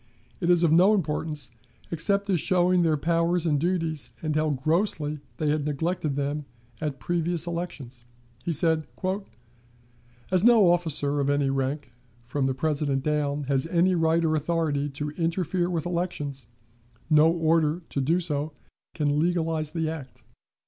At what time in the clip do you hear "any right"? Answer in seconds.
13.67-14.25